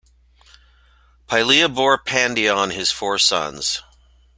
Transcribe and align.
Pylia 1.27 1.69
bore 1.71 1.99
Pandion 1.99 2.71
his 2.73 2.89
four 2.89 3.19
sons. 3.19 3.83